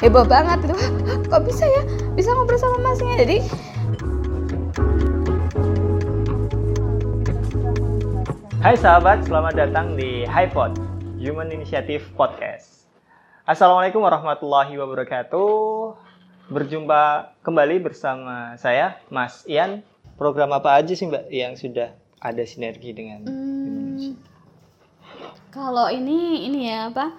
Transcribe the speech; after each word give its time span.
heboh 0.00 0.28
banget 0.28 0.68
gitu 0.68 0.74
"Wah, 0.76 1.18
kok 1.24 1.42
bisa 1.48 1.64
ya 1.64 1.82
bisa 2.12 2.28
ngobrol 2.36 2.60
sama 2.60 2.92
masnya 2.92 3.24
jadi 3.24 3.38
Hai 8.66 8.74
sahabat, 8.74 9.22
selamat 9.30 9.54
datang 9.62 9.94
di 9.94 10.26
HiPod, 10.26 10.74
Human 11.22 11.54
Initiative 11.54 12.02
Podcast. 12.18 12.90
Assalamualaikum 13.46 14.02
warahmatullahi 14.02 14.74
wabarakatuh. 14.74 15.94
Berjumpa 16.50 17.30
kembali 17.46 17.78
bersama 17.78 18.58
saya, 18.58 18.98
Mas 19.06 19.46
Ian. 19.46 19.86
Program 20.18 20.50
apa 20.50 20.82
aja 20.82 20.98
sih 20.98 21.06
Mbak 21.06 21.30
yang 21.30 21.54
sudah 21.54 21.94
ada 22.18 22.42
sinergi 22.42 22.90
dengan 22.90 23.22
Hmm, 23.30 24.18
kalau 25.54 25.86
ini 25.86 26.50
ini 26.50 26.66
ya 26.66 26.90
apa 26.90 27.14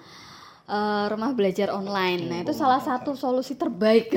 eh, 0.68 1.04
rumah 1.08 1.32
belajar 1.32 1.72
online. 1.72 2.28
Nah 2.28 2.38
itu 2.44 2.52
salah 2.52 2.78
satu 2.78 3.16
solusi 3.16 3.56
terbaik. 3.56 4.12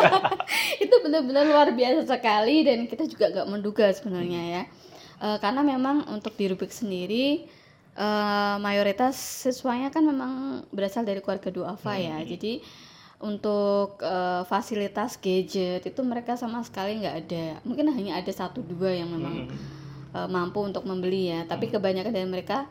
Itu 0.84 0.94
benar-benar 1.02 1.46
luar 1.46 1.68
biasa 1.72 2.04
sekali 2.04 2.66
dan 2.66 2.90
kita 2.90 3.06
juga 3.06 3.30
nggak 3.30 3.48
menduga 3.48 3.86
sebenarnya 3.94 4.42
ya. 4.42 4.62
Eh, 5.22 5.38
karena 5.38 5.62
memang 5.62 6.04
untuk 6.10 6.34
di 6.34 6.50
Rubik 6.50 6.74
sendiri 6.74 7.46
eh, 7.96 8.56
mayoritas 8.60 9.16
siswanya 9.16 9.88
kan 9.94 10.04
memang 10.04 10.62
berasal 10.74 11.06
dari 11.06 11.22
keluarga 11.22 11.48
duafa 11.48 11.94
ya. 11.96 12.18
Jadi 12.26 12.60
untuk 13.16 13.96
eh, 14.04 14.42
fasilitas 14.44 15.16
gadget 15.16 15.86
itu 15.86 16.00
mereka 16.04 16.36
sama 16.36 16.60
sekali 16.66 17.00
nggak 17.00 17.16
ada. 17.24 17.46
Mungkin 17.64 17.88
hanya 17.94 18.20
ada 18.20 18.32
satu 18.34 18.60
dua 18.60 18.92
yang 18.92 19.08
memang 19.08 19.48
eh, 20.12 20.28
mampu 20.28 20.60
untuk 20.60 20.84
membeli 20.84 21.32
ya. 21.32 21.48
Tapi 21.48 21.72
kebanyakan 21.72 22.12
dari 22.12 22.28
mereka 22.28 22.68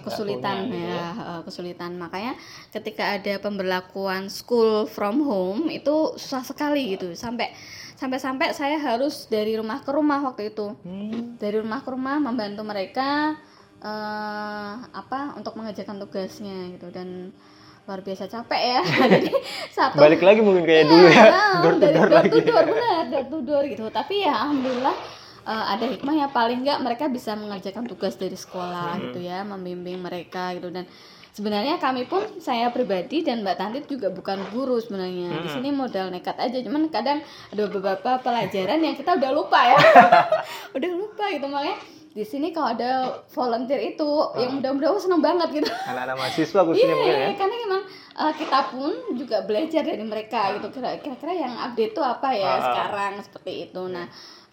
kesulitan 0.00 0.56
punya 0.64 0.72
gitu 0.72 0.78
ya 0.88 1.08
eh, 1.12 1.40
kesulitan. 1.44 1.90
Makanya 2.00 2.32
ketika 2.72 3.04
ada 3.20 3.34
pemberlakuan 3.36 4.32
school 4.32 4.88
from 4.88 5.20
home 5.20 5.68
itu 5.68 6.16
susah 6.16 6.40
sekali 6.40 6.96
gitu. 6.96 7.12
Sampai 7.12 7.52
sampai-sampai 7.98 8.56
saya 8.56 8.80
harus 8.80 9.28
dari 9.28 9.52
rumah 9.54 9.84
ke 9.84 9.90
rumah 9.92 10.24
waktu 10.24 10.54
itu. 10.54 10.72
Hmm, 10.80 11.36
dari 11.36 11.60
rumah 11.60 11.84
ke 11.84 11.90
rumah 11.92 12.16
membantu 12.16 12.62
mereka 12.64 13.36
eh 13.82 14.74
apa 14.94 15.34
untuk 15.34 15.58
mengerjakan 15.58 15.98
tugasnya 15.98 16.72
gitu. 16.72 16.88
Dan 16.88 17.34
luar 17.82 17.98
biasa 17.98 18.30
capek 18.30 18.62
ya. 18.62 18.80
Jadi 19.18 19.30
satu 19.74 19.98
Balik 19.98 20.22
lagi 20.22 20.38
mungkin 20.38 20.62
kayak 20.62 20.86
dulu 20.86 21.06
ya, 21.10 21.24
Nah, 21.26 21.54
door 21.60 21.74
to 21.74 21.80
dari 21.82 21.94
door 21.98 22.06
door 22.06 22.14
lagi. 22.14 22.40
door 22.46 22.64
benar 22.64 23.04
door 23.10 23.24
to 23.26 23.38
door 23.42 23.64
gitu. 23.66 23.84
Tapi 23.90 24.14
ya 24.22 24.34
alhamdulillah 24.38 24.94
eh, 25.42 25.64
ada 25.68 25.84
hikmahnya 25.86 26.30
paling 26.30 26.60
nggak 26.60 26.80
mereka 26.80 27.04
bisa 27.06 27.34
mengerjakan 27.34 27.84
tugas 27.84 28.14
dari 28.14 28.34
sekolah 28.34 28.94
Hmm. 28.94 29.02
gitu 29.04 29.18
ya 29.20 29.42
membimbing 29.42 29.98
mereka 29.98 30.52
gitu 30.52 30.68
dan 30.68 30.86
sebenarnya 31.28 31.76
kami 31.76 32.04
pun 32.04 32.20
saya 32.38 32.68
pribadi 32.68 33.20
dan 33.20 33.40
Mbak 33.40 33.56
Tanti 33.56 33.78
juga 33.86 34.08
bukan 34.08 34.36
guru 34.48 34.76
sebenarnya 34.76 35.32
di 35.34 35.48
Hmm. 35.48 35.54
sini 35.54 35.68
modal 35.70 36.08
nekat 36.08 36.36
aja 36.36 36.58
cuman 36.58 36.86
kadang 36.88 37.18
ada 37.48 37.62
beberapa 37.66 38.10
pelajaran 38.18 38.78
yang 38.78 38.92
kita 38.92 39.14
udah 39.14 39.30
lupa 39.30 39.60
ya 39.66 39.78
udah 40.76 40.90
lupa 40.90 41.24
gitu 41.28 41.46
makanya 41.46 41.76
di 42.12 42.20
sini 42.22 42.52
kalau 42.52 42.68
ada 42.70 42.90
volunteer 43.26 43.80
itu 43.88 44.04
yang 44.36 44.52
mudah-mudahan 44.54 45.00
seneng 45.00 45.24
banget 45.24 45.48
gitu 45.54 45.72
Anak-anak 45.88 46.12
mahasiswa 46.14 46.60
khususnya 46.60 46.92
mungkin 46.92 47.08
ya. 47.10 47.24
Iya, 47.24 47.34
karena 47.34 47.56
memang 47.58 47.82
uh, 48.12 48.32
kita 48.36 48.58
pun 48.68 48.92
juga 49.16 49.40
belajar 49.40 49.80
dari 49.80 50.04
mereka 50.04 50.52
gitu. 50.52 50.68
Kira- 50.70 51.00
Kira-kira 51.00 51.32
yang 51.32 51.56
update 51.58 51.96
itu 51.96 52.02
apa 52.04 52.28
ya 52.30 52.52
ah. 52.52 52.60
sekarang 52.60 53.12
seperti 53.16 53.52
itu. 53.64 53.82
Nah, 53.88 54.04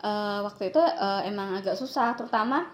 uh, 0.02 0.40
waktu 0.44 0.70
itu 0.70 0.80
uh, 0.80 1.22
emang 1.24 1.56
agak 1.56 1.76
susah, 1.76 2.16
terutama 2.16 2.68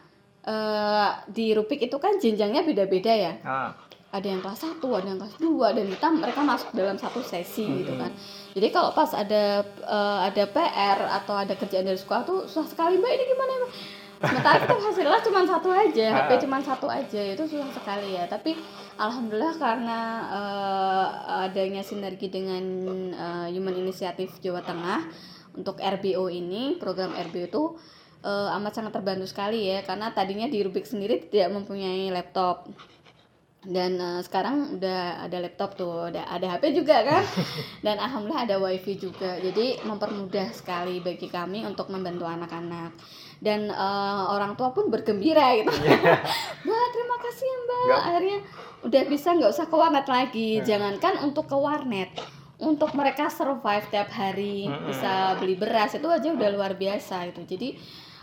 uh, 0.43 1.09
di 1.27 1.53
Rupik 1.53 1.81
itu 1.81 1.97
kan 1.97 2.17
jenjangnya 2.17 2.61
beda-beda 2.61 3.11
ya. 3.11 3.33
Ah, 3.43 3.71
Ada 4.09 4.31
yang 4.31 4.39
kelas 4.39 4.63
1, 4.63 4.79
ada 4.79 5.07
yang 5.11 5.19
kelas 5.19 5.35
2 5.37 5.75
dan 5.75 5.85
kita 5.91 6.07
mereka 6.07 6.39
masuk 6.39 6.69
dalam 6.71 6.95
satu 6.95 7.19
sesi 7.19 7.67
gitu 7.83 7.99
kan. 7.99 8.07
Jadi 8.55 8.67
kalau 8.71 8.95
pas 8.95 9.11
ada 9.11 9.59
uh, 9.83 10.19
ada 10.23 10.43
PR 10.47 10.99
atau 11.19 11.35
ada 11.35 11.51
kerjaan 11.51 11.83
dari 11.83 11.99
sekolah 11.99 12.23
tuh 12.23 12.39
susah 12.47 12.63
sekali 12.63 12.95
Mbak 12.95 13.11
ini 13.11 13.23
gimana 13.27 13.51
Mbak? 13.59 13.71
Sementara 14.15 14.57
kita 14.63 14.75
hasilnya 14.79 15.19
cuma 15.19 15.41
satu 15.43 15.69
aja, 15.69 16.05
HP 16.15 16.29
Ah. 16.31 16.39
cuma 16.39 16.57
satu 16.63 16.87
aja 16.87 17.21
itu 17.27 17.43
susah 17.43 17.67
sekali 17.75 18.15
ya. 18.15 18.23
Tapi 18.25 18.55
alhamdulillah 18.95 19.59
karena 19.59 19.99
eh, 20.31 21.07
adanya 21.51 21.83
sinergi 21.83 22.31
dengan 22.31 22.63
eh, 23.11 23.47
Human 23.51 23.75
Initiative 23.75 24.31
Jawa 24.39 24.63
Tengah 24.63 25.03
untuk 25.55 25.79
RBO 25.79 26.27
ini, 26.27 26.75
program 26.77 27.15
RBO 27.15 27.47
itu 27.47 27.63
eh, 28.25 28.55
amat 28.59 28.73
sangat 28.81 28.91
terbantu 28.95 29.25
sekali 29.29 29.69
ya 29.69 29.85
karena 29.85 30.11
tadinya 30.11 30.49
di 30.49 30.59
Rubik 30.65 30.83
sendiri 30.83 31.21
tidak 31.29 31.53
mempunyai 31.53 32.09
laptop. 32.11 32.67
Dan 33.65 33.97
eh, 33.97 34.21
sekarang 34.21 34.77
udah 34.77 35.25
ada 35.25 35.37
laptop 35.41 35.73
tuh 35.73 36.13
ada 36.13 36.25
ada 36.29 36.57
HP 36.57 36.77
juga 36.77 37.01
kan? 37.01 37.23
Dan 37.85 37.97
alhamdulillah 37.97 38.45
ada 38.45 38.55
wifi 38.61 38.93
juga. 38.97 39.41
Jadi 39.41 39.81
mempermudah 39.81 40.53
sekali 40.53 41.01
bagi 41.01 41.25
kami 41.29 41.65
untuk 41.65 41.89
membantu 41.89 42.29
anak-anak. 42.29 42.93
Dan 43.41 43.69
eh, 43.73 44.23
orang 44.29 44.53
tua 44.53 44.69
pun 44.73 44.93
bergembira 44.93 45.57
gitu. 45.57 45.73
Mbak 46.65 46.87
terima 46.93 47.17
kasih 47.21 47.45
ya 47.45 47.57
mbak. 47.61 47.99
Akhirnya 48.05 48.39
udah 48.85 49.03
bisa 49.09 49.27
nggak 49.33 49.51
usah 49.53 49.65
ke 49.65 49.75
warnet 49.75 50.07
lagi. 50.07 50.49
Jangankan 50.61 51.25
untuk 51.25 51.49
ke 51.49 51.57
warnet 51.57 52.13
untuk 52.55 52.95
mereka 52.95 53.27
survive 53.27 53.83
tiap 53.91 54.07
hari 54.15 54.71
Mm-mm. 54.71 54.87
bisa 54.87 55.35
beli 55.39 55.59
beras 55.59 55.91
itu 55.95 56.07
aja 56.07 56.31
udah 56.31 56.49
luar 56.55 56.71
biasa 56.79 57.27
itu 57.27 57.43
jadi 57.43 57.75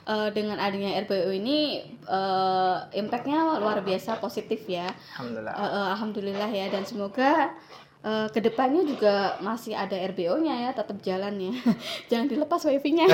eh, 0.09 0.28
dengan 0.32 0.56
adanya 0.56 0.97
RBO 1.04 1.31
ini 1.31 1.84
eh, 2.09 2.76
impactnya 2.97 3.60
luar 3.60 3.84
biasa 3.84 4.16
positif 4.19 4.65
ya. 4.66 4.88
Alhamdulillah. 5.20 5.53
Eh, 5.53 5.62
eh, 5.62 5.87
alhamdulillah 5.94 6.50
ya 6.50 6.66
dan 6.72 6.82
semoga 6.88 7.53
eh, 8.03 8.26
ke 8.32 8.41
depannya 8.41 8.82
juga 8.88 9.37
masih 9.44 9.76
ada 9.76 9.94
RBO-nya 9.94 10.54
ya 10.66 10.70
tetap 10.72 10.97
jalan 11.04 11.37
ya. 11.38 11.53
Jangan 12.10 12.26
dilepas 12.32 12.64
wifi-nya 12.66 13.06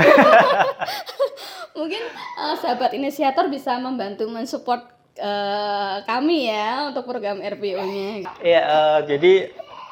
mungkin 1.78 2.02
eh, 2.14 2.56
sahabat 2.62 2.94
inisiator 2.94 3.50
bisa 3.50 3.76
membantu 3.78 4.26
mensupport 4.30 4.86
eh, 5.18 5.96
kami 6.06 6.46
ya 6.50 6.88
untuk 6.90 7.04
program 7.04 7.42
RBO-nya 7.42 8.22
Iya, 8.38 8.60
eh, 8.62 8.98
jadi 9.06 9.32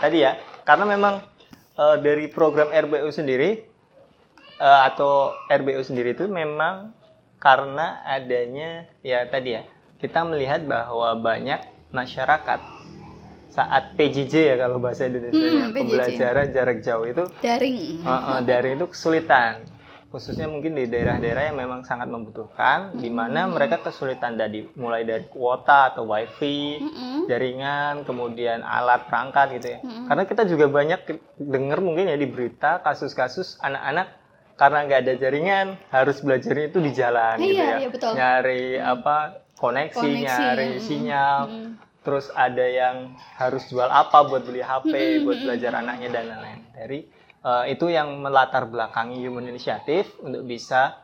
tadi 0.00 0.18
ya, 0.22 0.32
karena 0.66 0.84
memang 0.84 1.14
eh, 1.72 1.96
dari 1.98 2.26
program 2.26 2.68
RBU 2.68 3.08
sendiri 3.08 3.62
eh, 4.56 4.80
atau 4.84 5.32
RBU 5.46 5.80
sendiri 5.80 6.12
itu 6.12 6.26
memang 6.26 6.90
karena 7.36 8.02
adanya 8.02 8.90
ya 9.00 9.22
tadi 9.24 9.54
ya, 9.54 9.62
kita 9.96 10.24
melihat 10.24 10.64
bahwa 10.64 11.14
banyak 11.16 11.60
masyarakat 11.88 12.60
saat 13.48 13.96
PJJ 13.96 14.34
ya 14.52 14.56
kalau 14.58 14.76
bahasa 14.76 15.06
Indonesia 15.06 15.32
Hmm, 15.32 15.72
PJJ. 15.72 15.76
pembelajaran 15.76 16.46
jarak 16.50 16.78
jauh 16.82 17.06
itu 17.06 17.24
daring 17.40 17.76
eh, 18.02 18.10
eh, 18.10 18.40
dari 18.42 18.68
itu 18.74 18.86
kesulitan 18.86 19.64
khususnya 20.16 20.48
mungkin 20.48 20.72
di 20.72 20.88
daerah-daerah 20.88 21.52
yang 21.52 21.60
memang 21.60 21.84
sangat 21.84 22.08
membutuhkan 22.08 22.96
di 22.96 23.12
mana 23.12 23.44
mereka 23.44 23.84
kesulitan 23.84 24.40
dari 24.40 24.64
mulai 24.72 25.04
dari 25.04 25.28
kuota 25.28 25.92
atau 25.92 26.08
wifi 26.08 26.80
Mm-mm. 26.80 27.28
jaringan, 27.28 28.00
kemudian 28.08 28.64
alat 28.64 29.04
perangkat 29.12 29.60
gitu 29.60 29.76
ya. 29.76 29.78
Mm-mm. 29.84 30.08
Karena 30.08 30.24
kita 30.24 30.42
juga 30.48 30.72
banyak 30.72 31.00
dengar 31.36 31.84
mungkin 31.84 32.08
ya 32.08 32.16
di 32.16 32.24
berita 32.24 32.80
kasus-kasus 32.80 33.60
anak-anak 33.60 34.08
karena 34.56 34.78
nggak 34.88 35.00
ada 35.04 35.14
jaringan 35.20 35.66
harus 35.92 36.16
belajarnya 36.24 36.72
itu 36.72 36.78
di 36.80 36.90
jalan 36.96 37.36
gitu 37.36 37.52
Iya, 37.52 37.60
ya. 37.68 37.76
iya, 37.76 37.88
betul. 37.92 38.12
Nyari 38.16 38.64
apa 38.80 39.16
koneksi, 39.60 40.00
Koneksi, 40.00 40.24
nyari 40.24 40.68
sinyal. 40.80 41.38
Mm-mm. 41.44 41.68
Terus 42.00 42.32
ada 42.32 42.64
yang 42.64 42.96
harus 43.36 43.68
jual 43.68 43.90
apa 43.92 44.24
buat 44.24 44.48
beli 44.48 44.64
HP, 44.64 44.88
Mm-mm, 44.88 45.24
buat 45.28 45.38
belajar 45.44 45.76
anaknya 45.76 46.08
dan 46.08 46.24
lain-lain. 46.32 46.60
Dari 46.72 46.98
eh, 47.44 47.74
itu 47.74 47.90
yang 47.90 48.22
melatar 48.22 48.64
belakangi 48.70 49.20
Human 49.20 49.50
Initiative 49.50 50.08
untuk 50.22 50.46
bisa 50.46 51.02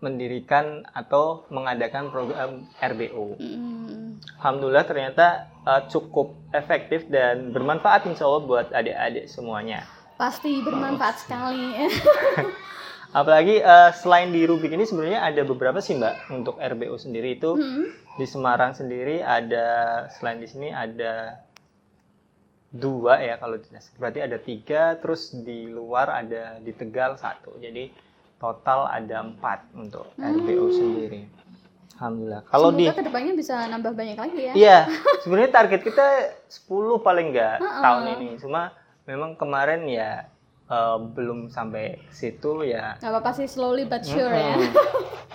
mendirikan 0.00 0.88
atau 0.96 1.44
mengadakan 1.52 2.08
program 2.08 2.64
RBO. 2.80 3.36
Mm-mm. 3.36 4.16
Alhamdulillah 4.40 4.88
ternyata 4.88 5.52
uh, 5.68 5.84
cukup 5.92 6.32
efektif 6.56 7.04
dan 7.12 7.52
bermanfaat 7.52 8.08
insya 8.08 8.24
Allah 8.24 8.42
buat 8.48 8.66
adik-adik 8.72 9.28
semuanya. 9.28 9.84
pasti 10.20 10.60
bermanfaat 10.60 11.16
sekali 11.16 11.80
Apalagi 13.20 13.64
uh, 13.64 13.88
selain 13.96 14.28
di 14.30 14.44
Rubik 14.44 14.68
ini 14.70 14.84
sebenarnya 14.84 15.24
ada 15.24 15.42
beberapa 15.48 15.80
sih 15.80 15.96
mbak 15.96 16.28
untuk 16.28 16.60
RBO 16.60 17.00
sendiri 17.00 17.40
itu 17.40 17.56
Mm-mm. 17.56 17.88
di 18.20 18.26
Semarang 18.28 18.76
sendiri 18.76 19.24
ada 19.24 20.04
selain 20.12 20.38
di 20.40 20.48
sini 20.48 20.68
ada 20.72 21.40
dua 22.70 23.18
ya 23.18 23.34
kalau 23.42 23.58
salah. 23.58 23.82
berarti 23.98 24.20
ada 24.22 24.38
tiga 24.38 24.94
terus 25.02 25.34
di 25.34 25.66
luar 25.66 26.22
ada 26.22 26.62
di 26.62 26.70
Tegal 26.70 27.18
satu 27.18 27.58
jadi 27.58 27.90
total 28.40 28.88
ada 28.88 29.26
empat 29.26 29.68
untuk 29.76 30.08
RBO 30.16 30.72
sendiri. 30.72 31.28
Alhamdulillah. 32.00 32.42
Kalau 32.48 32.72
di 32.72 32.88
ke 32.88 33.04
depannya 33.04 33.36
bisa 33.36 33.68
nambah 33.68 33.92
banyak 33.92 34.16
lagi 34.16 34.40
ya 34.40 34.52
Iya, 34.56 34.78
sebenarnya 35.22 35.52
target 35.52 35.84
kita 35.84 36.06
10 36.48 37.04
paling 37.04 37.36
enggak 37.36 37.60
Heeh. 37.60 37.82
tahun 37.84 38.04
ini. 38.16 38.28
Cuma 38.40 38.72
memang 39.04 39.36
kemarin 39.36 39.84
ya 39.84 40.24
eh, 40.64 40.96
belum 41.12 41.52
sampai 41.52 42.00
situ 42.08 42.64
ya. 42.64 42.96
nggak 42.96 43.12
apa-apa 43.12 43.30
sih 43.36 43.44
slowly 43.44 43.84
but 43.84 44.00
sure 44.00 44.32
ya 44.32 44.56
Mm-mm. 44.56 44.72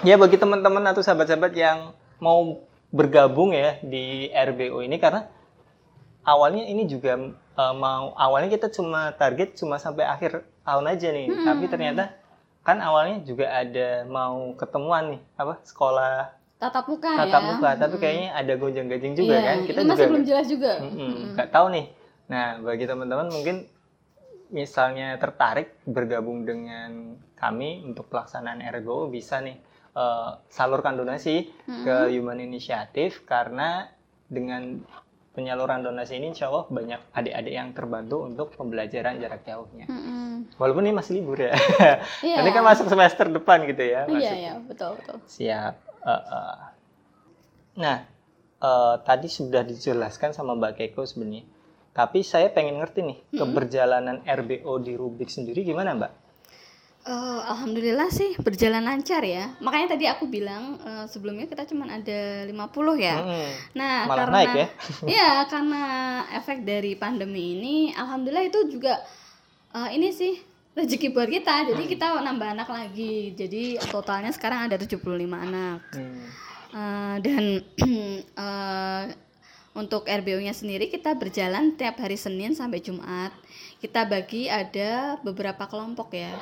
ya 0.10 0.16
bagi 0.18 0.42
teman-teman 0.42 0.82
atau 0.90 1.06
sahabat-sahabat 1.06 1.54
yang 1.54 1.94
mau 2.18 2.66
bergabung 2.90 3.54
ya 3.54 3.78
di 3.86 4.32
RBO 4.34 4.82
ini 4.82 4.98
karena 4.98 5.28
awalnya 6.26 6.66
ini 6.66 6.90
juga 6.90 7.16
uh, 7.56 7.76
mau 7.78 8.12
awalnya 8.18 8.50
kita 8.52 8.68
cuma 8.74 9.14
target 9.16 9.56
cuma 9.56 9.78
sampai 9.78 10.04
akhir 10.04 10.42
tahun 10.66 10.86
aja 10.90 11.08
nih. 11.14 11.28
Hmm. 11.30 11.46
tapi 11.46 11.66
ternyata 11.70 12.04
kan 12.66 12.82
awalnya 12.82 13.22
juga 13.22 13.46
ada 13.54 14.04
mau 14.10 14.58
ketemuan 14.58 15.14
nih 15.14 15.22
apa 15.38 15.62
sekolah 15.62 16.34
tatap 16.58 16.86
muka 16.90 17.12
tatap 17.14 17.42
ya 17.46 17.48
muka. 17.54 17.70
Tapi 17.78 17.94
Mm-mm. 17.94 18.02
kayaknya 18.02 18.30
ada 18.34 18.54
gonjang 18.58 18.88
ganjing 18.90 19.14
juga 19.14 19.34
Iya, 19.38 19.42
kan. 19.46 19.58
Kita 19.62 19.80
ini 19.80 19.86
juga 19.86 19.94
masih 19.94 20.08
belum 20.10 20.26
jelas 20.26 20.46
juga. 20.50 20.72
Mm-mm, 20.82 20.98
Mm-mm. 20.98 21.26
nggak 21.38 21.50
tahu 21.54 21.66
nih. 21.70 21.86
Nah 22.32 22.46
bagi 22.66 22.86
teman-teman 22.90 23.28
mungkin 23.30 23.56
misalnya 24.50 25.08
tertarik 25.22 25.78
bergabung 25.86 26.48
dengan 26.48 27.20
kami 27.38 27.84
untuk 27.86 28.08
pelaksanaan 28.10 28.66
ergo 28.66 29.12
bisa 29.12 29.44
nih 29.46 29.58
eh, 29.94 30.30
salurkan 30.50 30.98
donasi 30.98 31.54
ke 31.86 31.98
Human 32.18 32.40
Initiative 32.42 33.22
karena 33.30 33.86
dengan 34.26 34.82
penyaluran 35.36 35.84
donasi 35.84 36.16
ini 36.16 36.32
insya 36.32 36.48
Allah 36.48 36.66
banyak 36.66 37.12
adik-adik 37.12 37.54
yang 37.54 37.70
terbantu 37.76 38.24
untuk 38.24 38.56
pembelajaran 38.56 39.20
jarak 39.20 39.44
jauhnya 39.44 39.86
Mm-mm. 39.86 40.56
walaupun 40.56 40.88
ini 40.88 40.96
masih 40.96 41.20
libur 41.20 41.36
ya 41.38 41.52
Iya. 42.24 42.40
ini 42.42 42.50
kan 42.50 42.64
masuk 42.64 42.88
semester 42.88 43.28
depan 43.28 43.68
gitu 43.68 43.84
ya 43.84 44.08
iya 44.08 44.16
masuk 44.16 44.36
iya 44.40 44.54
betul 44.64 44.92
betul 44.98 45.18
Siap. 45.28 45.74
Eh, 46.06 46.24
eh. 46.24 46.58
Nah, 47.76 47.98
eh, 48.62 48.96
tadi 49.04 49.28
sudah 49.28 49.62
dijelaskan 49.62 50.32
sama 50.32 50.56
Mbak 50.56 50.80
Keiko 50.80 51.04
sebenarnya. 51.04 51.44
Tapi 51.92 52.22
saya 52.22 52.52
pengen 52.52 52.78
ngerti 52.78 53.00
nih, 53.04 53.18
keberjalanan 53.32 54.20
RBO 54.24 54.80
di 54.80 54.94
Rubik 54.94 55.32
sendiri 55.32 55.64
gimana 55.64 55.96
Mbak? 55.96 56.12
Eh, 57.06 57.42
Alhamdulillah 57.46 58.10
sih 58.10 58.34
berjalan 58.42 58.82
lancar 58.82 59.22
ya. 59.22 59.54
Makanya 59.62 59.94
tadi 59.94 60.10
aku 60.10 60.26
bilang 60.26 60.82
eh, 60.82 61.06
sebelumnya 61.06 61.46
kita 61.46 61.70
cuma 61.70 61.86
ada 61.86 62.50
50 62.50 62.50
ya. 62.98 63.16
Hmm, 63.22 63.50
Nah, 63.78 64.10
malah 64.10 64.26
karena 64.26 64.38
naik 64.42 64.54
ya? 64.58 64.68
Iya, 65.14 65.32
karena 65.46 65.84
efek 66.34 66.66
dari 66.66 66.98
pandemi 66.98 67.62
ini 67.62 67.76
alhamdulillah 67.94 68.50
itu 68.50 68.60
juga 68.74 68.98
eh, 69.70 69.90
ini 69.94 70.10
sih 70.10 70.34
rezeki 70.74 71.14
buat 71.14 71.30
kita. 71.30 71.70
Jadi 71.70 71.84
kita 71.86 72.26
nambah 72.26 72.58
anak 72.58 72.70
lagi. 72.74 73.38
Jadi 73.38 73.78
totalnya 73.86 74.34
sekarang 74.34 74.66
ada 74.66 74.76
75 74.76 74.98
anak. 75.38 75.86
Hmm, 75.94 76.26
Eh, 76.76 77.16
dan 77.24 77.44
eh, 78.44 79.04
untuk 79.72 80.04
RBO-nya 80.04 80.52
sendiri 80.52 80.92
kita 80.92 81.16
berjalan 81.16 81.80
tiap 81.80 82.04
hari 82.04 82.20
Senin 82.20 82.52
sampai 82.52 82.84
Jumat. 82.84 83.32
Kita 83.80 84.04
bagi 84.04 84.52
ada 84.52 85.16
beberapa 85.24 85.70
kelompok 85.70 86.12
ya. 86.12 86.36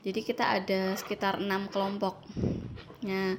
Jadi 0.00 0.20
kita 0.24 0.44
ada 0.60 0.96
sekitar 0.96 1.40
enam 1.40 1.68
kelompok. 1.68 2.16
Nah, 3.00 3.36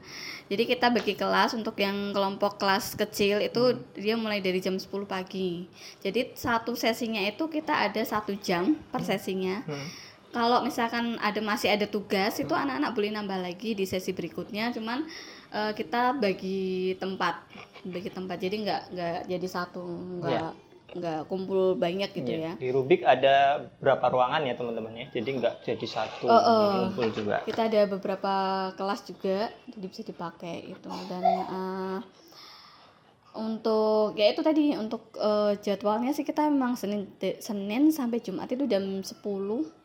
jadi 0.50 0.63
kita 0.66 0.90
bagi 0.90 1.13
kelas 1.13 1.54
untuk 1.54 1.78
yang 1.78 2.13
kelompok 2.13 2.58
kelas 2.58 2.98
kecil 2.98 3.42
itu 3.42 3.78
dia 3.94 4.18
mulai 4.18 4.42
dari 4.42 4.58
jam 4.58 4.78
10 4.78 4.90
pagi. 5.06 5.69
Jadi 6.02 6.34
satu 6.34 6.74
sesinya 6.74 7.22
itu 7.22 7.46
kita 7.50 7.90
ada 7.90 8.02
satu 8.02 8.34
jam 8.38 8.78
per 8.90 9.06
sesinya. 9.06 9.62
hmm. 9.66 10.10
Kalau 10.31 10.63
misalkan 10.63 11.19
ada 11.19 11.44
masih 11.44 11.75
ada 11.75 11.84
tugas 11.92 12.40
itu 12.40 12.56
anak-anak 12.56 12.96
boleh 12.96 13.12
nambah 13.12 13.44
lagi 13.44 13.75
di 13.75 13.84
sesi 13.84 14.16
berikutnya. 14.16 14.72
Cuman 14.72 15.04
eh, 15.52 15.72
kita 15.75 16.16
bagi 16.18 16.96
tempat, 16.98 17.46
bagi 17.84 18.10
tempat. 18.10 18.38
Jadi 18.40 18.56
nggak 18.63 18.81
nggak 18.96 19.18
jadi 19.28 19.48
satu, 19.50 19.84
nggak 20.24 20.31
Iya. 20.31 20.71
Nggak 20.92 21.32
kumpul 21.32 21.80
banyak 21.80 22.12
gitu 22.12 22.36
Iya. 22.36 22.52
ya. 22.52 22.54
Di 22.60 22.68
Rubik 22.70 23.02
ada 23.02 23.64
berapa 23.80 24.06
ruangan 24.08 24.44
ya 24.44 24.60
teman-teman 24.60 24.94
ya? 24.94 25.06
Jadi 25.10 25.30
nggak 25.40 25.54
jadi 25.64 25.86
satu 25.88 26.28
Oh, 26.28 26.36
oh. 26.36 26.72
ngumpul 26.84 27.08
juga. 27.16 27.40
Kita 27.44 27.72
ada 27.72 27.88
beberapa 27.88 28.34
kelas 28.76 29.08
juga, 29.08 29.48
jadi 29.72 29.86
bisa 29.88 30.04
dipakai 30.04 30.68
itu. 30.68 30.90
Dan 31.08 31.24
eh, 31.24 32.00
untuk 33.32 34.20
ya 34.20 34.28
itu 34.28 34.44
tadi 34.44 34.76
untuk 34.76 35.16
eh, 35.16 35.56
jadwalnya 35.58 36.12
sih 36.12 36.28
kita 36.28 36.52
memang 36.52 36.76
Senin 36.76 37.08
Senin 37.40 37.88
sampai 37.90 38.20
Jumat 38.20 38.52
itu 38.52 38.68
jam 38.68 38.84
10 38.84 39.80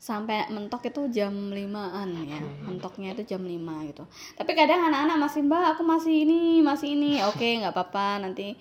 sampai 0.00 0.48
mentok 0.48 0.88
itu 0.88 1.12
jam 1.12 1.52
5-an 1.52 2.08
ya. 2.24 2.40
Mentoknya 2.64 3.12
itu 3.12 3.28
jam 3.28 3.44
5 3.44 3.84
gitu. 3.84 4.08
Tapi 4.32 4.56
kadang 4.56 4.88
anak-anak 4.88 5.20
masih, 5.20 5.44
"Mbak, 5.44 5.76
aku 5.76 5.82
masih 5.84 6.24
ini, 6.24 6.64
masih 6.64 6.96
ini." 6.96 7.20
Oke, 7.28 7.60
nggak 7.60 7.76
apa-apa 7.76 8.24
nanti 8.24 8.56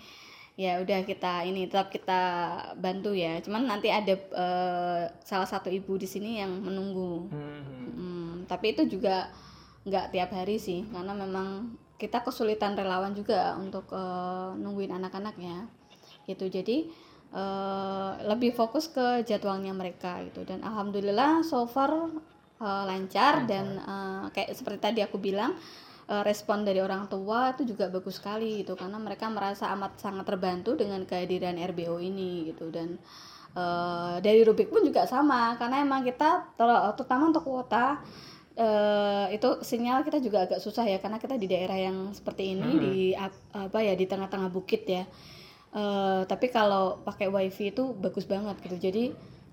ya 0.59 0.83
udah 0.83 1.07
kita 1.07 1.47
ini 1.47 1.71
tetap 1.71 1.87
kita 1.87 2.21
bantu 2.75 3.15
ya. 3.15 3.39
Cuman 3.39 3.63
nanti 3.63 3.87
ada 3.87 4.11
eh, 4.11 5.03
salah 5.23 5.47
satu 5.47 5.71
ibu 5.71 5.95
di 5.95 6.03
sini 6.03 6.43
yang 6.43 6.51
menunggu. 6.59 7.31
Hmm, 7.31 7.63
Hmm, 7.99 8.33
tapi 8.47 8.75
itu 8.75 8.87
juga 8.87 9.31
nggak 9.87 10.11
tiap 10.11 10.29
hari 10.35 10.55
sih, 10.59 10.83
karena 10.87 11.11
memang 11.15 11.75
kita 11.99 12.23
kesulitan 12.23 12.75
relawan 12.75 13.15
juga 13.15 13.55
untuk 13.55 13.87
eh, 13.95 14.51
nungguin 14.59 14.91
anak-anaknya, 14.99 15.67
gitu. 16.27 16.51
Jadi 16.51 16.91
eh, 17.31 18.11
lebih 18.27 18.51
fokus 18.51 18.91
ke 18.91 19.23
jadwalnya 19.23 19.71
mereka 19.71 20.19
gitu. 20.27 20.43
Dan 20.43 20.59
alhamdulillah 20.63 21.39
so 21.47 21.63
far 21.71 21.91
eh, 22.59 22.83
lancar 22.83 23.47
dan 23.47 23.79
eh, 23.79 24.25
kayak 24.35 24.51
seperti 24.59 24.79
tadi 24.79 24.99
aku 25.07 25.15
bilang 25.23 25.55
respon 26.25 26.65
dari 26.65 26.81
orang 26.81 27.05
tua 27.05 27.53
itu 27.53 27.63
juga 27.71 27.85
bagus 27.87 28.17
sekali 28.17 28.65
gitu, 28.65 28.73
karena 28.73 28.97
mereka 28.97 29.29
merasa 29.29 29.69
amat 29.77 30.01
sangat 30.01 30.25
terbantu 30.25 30.73
dengan 30.73 31.01
kehadiran 31.05 31.55
RBO 31.55 32.01
ini 32.01 32.49
gitu. 32.49 32.73
Dan 32.73 32.97
eh, 33.55 34.15
dari 34.21 34.41
Rubik 34.41 34.69
pun 34.73 34.81
juga 34.85 35.05
sama 35.05 35.53
karena 35.57 35.81
emang 35.81 36.01
kita 36.05 36.29
ter- 36.57 36.85
terutama 36.97 37.23
untuk 37.29 37.43
kuota 37.45 38.01
eh, 38.59 39.25
itu 39.35 39.49
sinyal 39.63 40.03
kita 40.03 40.19
juga 40.19 40.43
agak 40.45 40.59
susah 40.59 40.83
ya 40.83 40.97
karena 40.99 41.17
kita 41.17 41.35
di 41.39 41.47
daerah 41.47 41.77
yang 41.79 42.11
seperti 42.11 42.53
ini 42.57 42.69
Mhm. 42.75 42.79
di 42.83 42.95
ap- 43.15 43.45
apa 43.55 43.79
ya 43.79 43.93
di 43.95 44.05
tengah-tengah 44.05 44.49
bukit 44.51 44.83
ya. 44.85 45.03
Eh, 45.69 46.21
tapi 46.25 46.49
kalau 46.49 46.99
pakai 47.05 47.29
wifi 47.29 47.69
itu 47.69 47.93
bagus 47.93 48.25
banget 48.25 48.57
gitu. 48.65 48.77
Jadi 48.81 49.03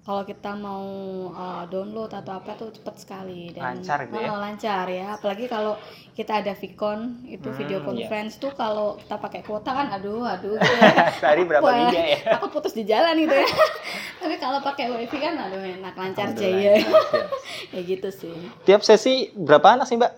kalau 0.06 0.22
kita 0.22 0.54
mau 0.54 0.86
eh, 1.28 1.64
download 1.66 2.14
atau 2.14 2.32
apa 2.32 2.54
tuh 2.54 2.70
cepet 2.70 2.94
sekali 2.96 3.50
dan 3.50 3.74
Lancar 3.74 4.06
gitu 4.06 4.14
ya? 4.14 4.30
Lancar 4.32 4.86
ya 4.86 5.06
apalagi 5.12 5.44
kalau 5.46 5.74
kita 6.12 6.38
ada 6.38 6.54
Vicon 6.54 6.98
itu 7.26 7.50
video 7.52 7.78
Hmm, 7.78 7.90
iya. 7.92 8.06
conference 8.06 8.38
tuh 8.38 8.54
kalau 8.54 8.94
kita 8.96 9.18
pakai 9.18 9.42
kuota 9.42 9.66
kan 9.68 9.90
aduh 9.90 10.22
aduh 10.22 10.54
gitu 10.62 10.72
ya. 10.78 11.10
Sehari 11.12 11.42
berapa 11.42 11.60
Wah, 11.60 11.90
giga 11.90 12.02
ya? 12.06 12.18
Takut 12.32 12.50
putus 12.52 12.72
di 12.72 12.86
jalan 12.86 13.18
gitu 13.18 13.34
ya. 13.34 13.50
Tapi 14.22 14.34
kalau 14.36 14.62
pakai 14.62 14.86
wifi 14.88 15.18
kan 15.18 15.34
aduh 15.36 15.58
enak 15.58 15.92
lancar 15.92 16.30
jaya. 16.32 16.78
siap. 16.78 17.26
ya 17.74 17.80
gitu 17.82 18.08
sih. 18.08 18.34
Tiap 18.62 18.80
sesi 18.80 19.34
berapa 19.34 19.74
anak 19.74 19.90
sih 19.90 19.98
Mbak? 19.98 20.12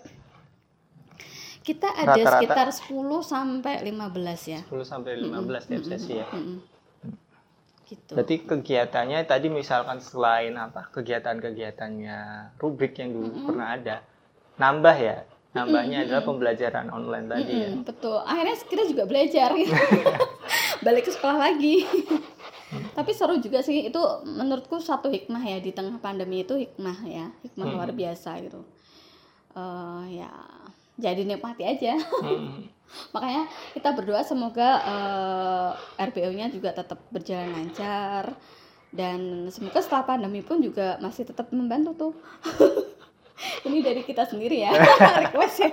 Kita 1.60 1.88
ada 1.90 2.12
Rata-rata? 2.12 2.32
sekitar 2.38 2.68
10 2.72 2.92
sampai 3.22 3.74
15 3.84 4.40
ya. 4.46 4.60
10 4.64 4.84
sampai 4.84 5.12
15 5.18 5.68
tiap 5.68 5.82
sesi 5.82 6.12
ya. 6.14 6.28
Mm-mm. 6.30 6.60
Gitu. 7.88 8.12
Berarti 8.12 8.44
kegiatannya 8.44 9.24
tadi 9.24 9.48
misalkan 9.48 10.04
selain 10.04 10.52
apa 10.60 10.92
kegiatan-kegiatannya 10.92 12.18
rubrik 12.60 13.00
yang 13.00 13.16
dulu 13.16 13.48
pernah 13.48 13.72
ada, 13.72 14.04
nambah 14.60 14.96
ya. 15.00 15.24
Nambahnya 15.56 16.04
adalah 16.04 16.22
pembelajaran 16.28 16.92
online 16.92 17.26
tadi 17.32 17.52
ya. 17.56 17.68
Mm-mm, 17.72 17.88
betul. 17.88 18.20
Akhirnya 18.20 18.56
kita 18.68 18.84
juga 18.84 19.08
belajar 19.08 19.48
gitu. 19.56 19.72
Balik 20.84 21.08
ke 21.08 21.12
sekolah 21.16 21.40
lagi. 21.40 21.88
Tapi 22.92 23.10
seru 23.16 23.40
juga 23.40 23.64
sih 23.64 23.88
itu 23.88 24.02
menurutku 24.28 24.76
satu 24.76 25.08
hikmah 25.08 25.40
ya 25.40 25.58
di 25.64 25.72
tengah 25.72 25.96
pandemi 26.04 26.44
itu 26.44 26.52
hikmah 26.52 26.98
ya, 27.08 27.32
hikmah 27.40 27.64
luar 27.64 27.90
biasa 27.96 28.36
gitu. 28.44 28.60
Eh 29.56 30.20
ya 30.20 30.30
jadi 31.00 31.24
nikmati 31.24 31.64
aja. 31.64 31.96
Hmm. 31.96 32.68
Makanya 33.12 33.44
kita 33.76 33.88
berdoa 33.94 34.22
semoga 34.24 34.68
eh, 34.84 35.70
RBO-nya 36.08 36.48
juga 36.52 36.72
tetap 36.72 36.98
berjalan 37.12 37.52
lancar 37.52 38.32
dan 38.88 39.52
semoga 39.52 39.84
setelah 39.84 40.04
pandemi 40.08 40.40
pun 40.40 40.64
juga 40.64 40.96
masih 41.04 41.28
tetap 41.28 41.52
membantu 41.52 41.92
tuh. 41.96 42.14
Ini 43.68 43.78
dari 43.84 44.02
kita 44.02 44.26
sendiri 44.26 44.66
ya, 44.66 44.74
request 45.22 45.62
ya. 45.62 45.70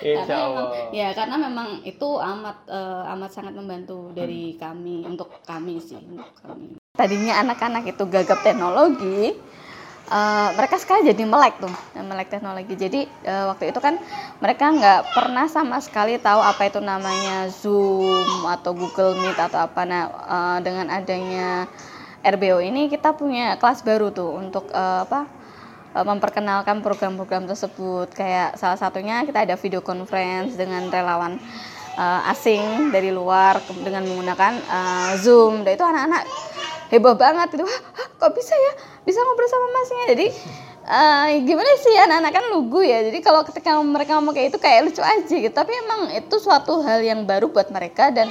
Karena 0.00 0.48
memang, 0.48 0.68
ya 0.96 1.08
karena 1.12 1.36
memang 1.36 1.68
itu 1.84 2.08
amat 2.16 2.58
eh, 2.70 3.12
amat 3.16 3.30
sangat 3.36 3.52
membantu 3.52 4.14
dari 4.16 4.56
kami 4.56 5.04
untuk 5.04 5.44
kami 5.44 5.76
sih 5.76 6.00
untuk 6.00 6.30
kami. 6.40 6.80
Tadinya 6.96 7.40
anak-anak 7.44 7.84
itu 7.96 8.04
gagap 8.08 8.40
teknologi, 8.44 9.34
eh, 10.08 10.48
mereka 10.56 10.80
sekarang 10.80 11.04
jadi 11.04 11.22
melek 11.28 11.60
tuh, 11.60 11.74
melek 12.00 12.32
teknologi. 12.32 12.74
Jadi 12.78 13.00
eh, 13.04 13.44
waktu 13.50 13.74
itu 13.74 13.80
kan 13.82 14.00
mereka 14.40 14.72
nggak 14.72 15.00
pernah 15.12 15.46
sama 15.50 15.76
sekali 15.84 16.16
tahu 16.16 16.40
apa 16.40 16.62
itu 16.64 16.80
namanya 16.80 17.52
Zoom 17.52 18.48
atau 18.48 18.72
Google 18.72 19.20
Meet 19.20 19.36
atau 19.36 19.60
apa. 19.68 19.82
Nah 19.84 20.02
eh, 20.08 20.58
dengan 20.64 20.86
adanya 20.88 21.68
RBO 22.20 22.60
ini 22.60 22.92
kita 22.92 23.16
punya 23.16 23.56
kelas 23.56 23.80
baru 23.80 24.12
tuh 24.12 24.30
untuk 24.36 24.68
eh, 24.72 25.00
apa? 25.04 25.28
eh, 25.96 26.04
memperkenalkan 26.04 26.84
program-program 26.84 27.48
tersebut 27.48 28.12
kayak 28.12 28.56
salah 28.60 28.78
satunya 28.78 29.24
kita 29.24 29.42
ada 29.44 29.56
video 29.56 29.80
conference 29.80 30.54
dengan 30.54 30.92
relawan 30.92 31.40
eh, 31.96 32.30
asing 32.32 32.92
dari 32.92 33.10
luar 33.10 33.58
dengan 33.80 34.04
menggunakan 34.04 34.52
eh, 34.58 35.10
Zoom 35.18 35.64
dan 35.64 35.72
itu 35.74 35.84
anak-anak 35.84 36.49
heboh 36.90 37.14
banget 37.14 37.54
itu. 37.56 37.64
"Wah, 37.64 37.80
kok 38.20 38.30
bisa 38.34 38.52
ya? 38.52 38.72
Bisa 39.06 39.18
ngobrol 39.22 39.48
sama 39.48 39.66
masnya. 39.72 40.04
Jadi 40.12 40.26
eh, 40.90 41.26
gimana 41.46 41.70
sih? 41.78 41.94
Anak-anak 41.94 42.32
kan 42.34 42.44
lugu 42.50 42.80
ya. 42.82 42.98
Jadi 43.06 43.18
kalau 43.22 43.46
ketika 43.46 43.78
mereka 43.80 44.18
ngomong 44.18 44.34
kayak 44.34 44.54
itu 44.54 44.58
kayak 44.58 44.90
lucu 44.90 45.02
aja 45.02 45.34
gitu. 45.34 45.54
Tapi 45.54 45.72
emang 45.86 46.00
itu 46.18 46.36
suatu 46.42 46.82
hal 46.82 47.00
yang 47.06 47.22
baru 47.24 47.48
buat 47.48 47.70
mereka 47.70 48.10
dan 48.10 48.28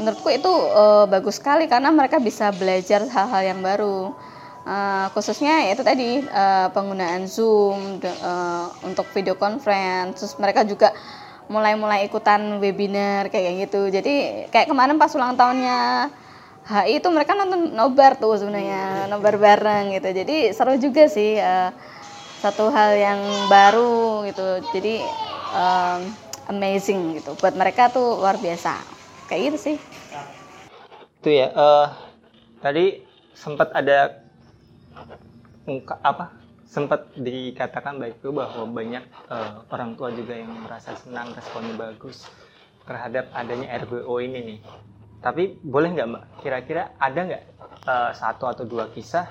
menurutku 0.00 0.32
itu 0.32 0.48
uh, 0.50 1.04
bagus 1.04 1.36
sekali 1.36 1.68
karena 1.68 1.92
mereka 1.92 2.16
bisa 2.16 2.50
belajar 2.56 3.04
hal-hal 3.04 3.42
yang 3.44 3.60
baru. 3.60 4.16
Uh, 4.60 5.08
khususnya 5.16 5.72
itu 5.72 5.80
tadi 5.80 6.20
uh, 6.20 6.68
penggunaan 6.72 7.24
zoom 7.24 8.00
uh, 8.00 8.68
untuk 8.84 9.08
video 9.12 9.36
conference. 9.36 10.20
Terus 10.20 10.34
mereka 10.40 10.64
juga 10.64 10.92
mulai-mulai 11.50 12.06
ikutan 12.06 12.62
webinar 12.62 13.28
kayak 13.28 13.66
gitu. 13.66 13.90
Jadi 13.90 14.46
kayak 14.54 14.70
kemarin 14.70 14.96
pas 14.96 15.10
ulang 15.18 15.34
tahunnya 15.34 16.08
HI 16.70 17.02
itu 17.02 17.10
mereka 17.10 17.34
nonton 17.34 17.74
nobar 17.74 18.14
tuh 18.14 18.38
sebenarnya 18.38 19.10
nobar 19.10 19.34
bareng 19.34 19.90
gitu. 19.98 20.06
Jadi 20.14 20.54
seru 20.54 20.78
juga 20.78 21.10
sih 21.10 21.34
uh, 21.34 21.74
satu 22.38 22.70
hal 22.70 22.94
yang 22.94 23.20
baru 23.50 24.22
gitu. 24.30 24.62
Jadi 24.70 25.02
um, 25.50 26.00
amazing 26.46 27.18
gitu. 27.18 27.34
Buat 27.42 27.58
mereka 27.58 27.90
tuh 27.90 28.22
luar 28.22 28.38
biasa. 28.38 28.78
Kayak 29.26 29.42
gitu 29.50 29.58
sih. 29.58 29.76
Itu 31.18 31.28
ya 31.34 31.50
uh, 31.50 31.90
tadi 32.62 33.02
sempat 33.34 33.74
ada 33.74 34.22
apa 36.06 36.38
sempat 36.70 37.10
dikatakan 37.18 37.98
baik 37.98 38.22
itu 38.22 38.30
bahwa 38.30 38.62
banyak 38.70 39.02
uh, 39.26 39.66
orang 39.74 39.98
tua 39.98 40.14
juga 40.14 40.38
yang 40.38 40.54
merasa 40.62 40.94
senang 40.94 41.34
responnya 41.34 41.74
bagus 41.74 42.30
terhadap 42.86 43.26
adanya 43.34 43.74
RBO 43.82 44.22
ini 44.22 44.38
nih. 44.54 44.58
Tapi 45.20 45.60
boleh 45.60 45.88
nggak 45.92 46.08
mbak? 46.08 46.24
Kira-kira 46.40 46.96
ada 46.96 47.20
nggak 47.20 47.44
uh, 47.84 48.12
satu 48.16 48.48
atau 48.48 48.64
dua 48.64 48.88
kisah 48.88 49.28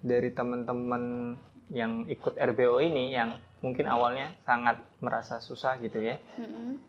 dari 0.00 0.32
teman-teman 0.32 1.36
yang 1.72 2.04
ikut 2.08 2.36
RBO 2.36 2.80
ini 2.80 3.12
yang 3.12 3.36
mungkin 3.60 3.86
awalnya 3.86 4.32
sangat 4.48 4.80
merasa 5.04 5.38
susah 5.38 5.76
gitu 5.84 6.00
ya? 6.00 6.16
Mm-hmm. 6.40 6.80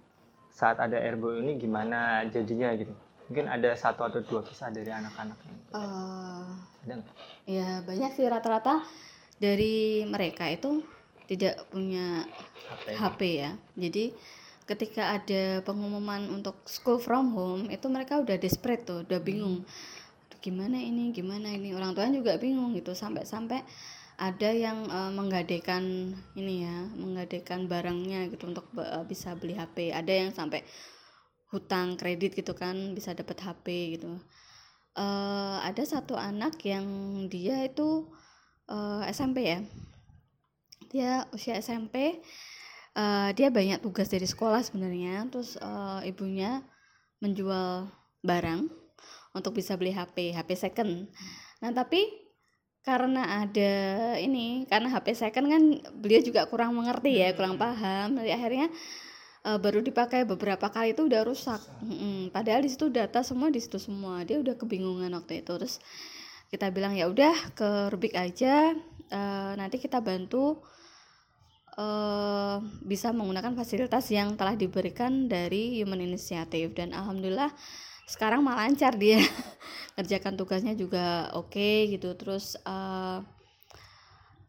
Saat 0.56 0.80
ada 0.80 0.96
RBO 1.14 1.44
ini 1.44 1.60
gimana 1.60 2.24
jadinya 2.32 2.72
gitu? 2.80 2.96
Mungkin 3.28 3.48
ada 3.52 3.76
satu 3.76 4.08
atau 4.08 4.24
dua 4.24 4.44
kisah 4.44 4.72
dari 4.72 4.92
anak-anak. 4.92 5.38
Uh, 5.76 6.48
ada 6.88 6.94
nggak? 7.04 7.16
Ya 7.44 7.84
banyak 7.84 8.12
sih 8.16 8.28
rata-rata 8.28 8.88
dari 9.36 10.08
mereka 10.08 10.48
itu 10.48 10.80
tidak 11.28 11.64
punya 11.72 12.24
HP, 12.72 12.86
HP 12.96 13.20
ya. 13.40 13.52
Jadi 13.76 14.06
ketika 14.64 15.20
ada 15.20 15.60
pengumuman 15.64 16.30
untuk 16.32 16.64
school 16.66 17.00
from 17.00 17.36
home 17.36 17.68
itu 17.68 17.86
mereka 17.92 18.20
udah 18.20 18.36
desperate 18.40 18.88
tuh, 18.88 19.04
udah 19.04 19.20
bingung. 19.20 19.68
Gimana 20.44 20.76
ini, 20.76 21.16
gimana 21.16 21.56
ini. 21.56 21.72
Orang 21.72 21.96
tua 21.96 22.12
juga 22.12 22.36
bingung 22.36 22.76
gitu 22.76 22.92
sampai-sampai 22.92 23.64
ada 24.20 24.50
yang 24.52 24.88
uh, 24.92 25.12
menggadekan 25.16 26.14
ini 26.36 26.68
ya, 26.68 26.78
menggadekan 27.00 27.66
barangnya 27.72 28.28
gitu 28.28 28.52
untuk 28.52 28.68
uh, 28.76 29.08
bisa 29.08 29.36
beli 29.40 29.56
HP. 29.56 29.96
Ada 29.96 30.12
yang 30.12 30.30
sampai 30.36 30.68
hutang 31.54 31.96
kredit 31.96 32.36
gitu 32.36 32.52
kan 32.58 32.92
bisa 32.92 33.16
dapat 33.16 33.40
HP 33.40 34.00
gitu. 34.00 34.20
Uh, 34.94 35.58
ada 35.64 35.82
satu 35.88 36.20
anak 36.20 36.60
yang 36.68 36.86
dia 37.26 37.66
itu 37.66 38.06
uh, 38.70 39.02
eh, 39.02 39.10
SMP 39.10 39.50
ya 39.50 39.60
dia 40.94 41.26
usia 41.34 41.58
SMP 41.58 42.22
uh, 42.98 43.30
dia 43.34 43.50
banyak 43.50 43.82
tugas 43.82 44.10
dari 44.10 44.26
sekolah 44.26 44.62
sebenarnya. 44.66 45.28
Terus 45.30 45.58
uh, 45.60 46.02
ibunya 46.06 46.62
menjual 47.20 47.90
barang 48.24 48.68
untuk 49.34 49.58
bisa 49.58 49.76
beli 49.76 49.92
HP 49.94 50.34
HP 50.34 50.50
second. 50.56 51.10
Nah 51.60 51.72
tapi 51.74 52.24
karena 52.84 53.48
ada 53.48 53.74
ini 54.20 54.68
karena 54.68 54.92
HP 54.92 55.16
second 55.16 55.48
kan 55.48 55.64
beliau 55.96 56.20
juga 56.20 56.44
kurang 56.52 56.76
mengerti 56.76 57.20
ya 57.20 57.32
kurang 57.34 57.56
paham. 57.56 58.20
Jadi 58.20 58.32
akhirnya 58.32 58.68
uh, 59.48 59.60
baru 59.60 59.80
dipakai 59.80 60.28
beberapa 60.28 60.68
kali 60.68 60.92
itu 60.92 61.08
udah 61.08 61.22
rusak. 61.24 61.62
Hmm, 61.80 62.30
padahal 62.30 62.64
di 62.64 62.70
situ 62.72 62.92
data 62.92 63.24
semua 63.24 63.50
di 63.50 63.60
situ 63.64 63.80
semua. 63.80 64.24
Dia 64.28 64.40
udah 64.40 64.56
kebingungan 64.60 65.12
waktu 65.16 65.42
itu. 65.42 65.52
Terus 65.56 65.80
kita 66.52 66.70
bilang 66.70 66.94
ya 66.94 67.10
udah 67.10 67.34
ke 67.56 67.90
Rubik 67.90 68.14
aja. 68.14 68.76
Uh, 69.14 69.54
nanti 69.60 69.78
kita 69.78 70.02
bantu 70.02 70.64
uh, 71.78 72.58
bisa 72.84 73.10
menggunakan 73.14 73.54
fasilitas 73.58 74.10
yang 74.14 74.38
telah 74.38 74.54
diberikan 74.54 75.30
dari 75.30 75.82
Human 75.82 76.02
Initiative. 76.02 76.74
Dan 76.74 76.94
alhamdulillah 76.94 77.50
sekarang 78.10 78.46
malah 78.46 78.70
lancar 78.70 78.98
dia. 78.98 79.22
Kerjakan 79.98 80.38
tugasnya 80.38 80.74
juga 80.74 81.30
oke 81.38 81.54
okay, 81.54 81.94
gitu. 81.94 82.14
Terus 82.18 82.58
uh, 82.66 83.22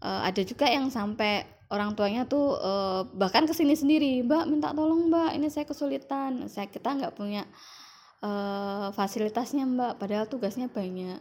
uh, 0.05 0.21
ada 0.25 0.43
juga 0.45 0.69
yang 0.69 0.93
sampai 0.93 1.49
orang 1.73 1.97
tuanya 1.97 2.29
tuh 2.29 2.55
uh, 2.61 3.09
bahkan 3.17 3.49
ke 3.49 3.55
sini 3.57 3.75
sendiri 3.75 4.21
mbak 4.23 4.47
minta 4.47 4.71
tolong 4.77 5.09
mbak 5.09 5.35
ini 5.35 5.49
saya 5.49 5.65
kesulitan 5.65 6.47
saya 6.47 6.69
kita 6.69 6.93
nggak 6.93 7.17
punya 7.17 7.49
uh, 8.21 8.93
fasilitasnya 8.93 9.65
mbak 9.65 9.99
padahal 9.99 10.29
tugasnya 10.29 10.69
banyak 10.69 11.19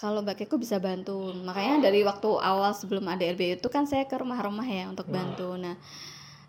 kalau 0.00 0.24
Mbak 0.24 0.48
Keku 0.48 0.56
bisa 0.56 0.80
bantu. 0.80 1.28
Makanya 1.44 1.84
dari 1.84 2.00
waktu 2.00 2.40
awal 2.40 2.72
sebelum 2.72 3.04
ada 3.04 3.20
RBU 3.20 3.60
itu 3.60 3.68
kan 3.68 3.84
saya 3.84 4.08
ke 4.08 4.16
rumah-rumah 4.16 4.64
ya 4.64 4.88
untuk 4.88 5.12
bantu. 5.12 5.60
Nah, 5.60 5.76